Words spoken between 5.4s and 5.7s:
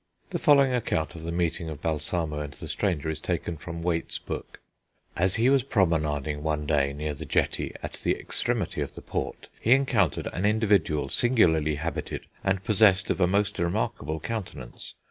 was